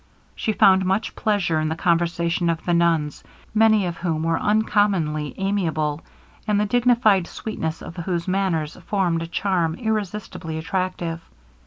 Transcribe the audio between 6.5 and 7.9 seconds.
the dignified sweetness